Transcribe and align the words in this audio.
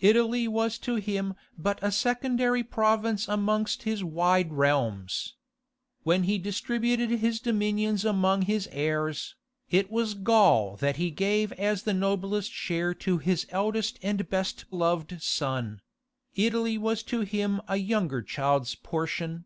Italy 0.00 0.48
was 0.48 0.76
to 0.78 0.96
him 0.96 1.34
but 1.56 1.78
a 1.82 1.92
secondary 1.92 2.64
province 2.64 3.28
amongst 3.28 3.84
his 3.84 4.02
wide 4.02 4.52
realms. 4.52 5.36
When 6.02 6.24
he 6.24 6.36
distributed 6.36 7.10
his 7.10 7.38
dominions 7.38 8.04
among 8.04 8.42
his 8.42 8.68
heirs, 8.72 9.36
it 9.70 9.88
was 9.88 10.14
Gaul 10.14 10.74
that 10.78 10.96
he 10.96 11.12
gave 11.12 11.52
as 11.52 11.84
the 11.84 11.94
noblest 11.94 12.50
share 12.50 12.92
to 12.94 13.18
his 13.18 13.46
eldest 13.50 14.00
and 14.02 14.28
best 14.28 14.64
loved 14.72 15.22
son: 15.22 15.80
Italy 16.34 16.76
was 16.76 17.04
to 17.04 17.20
him 17.20 17.60
a 17.68 17.76
younger 17.76 18.20
child's 18.20 18.74
portion. 18.74 19.44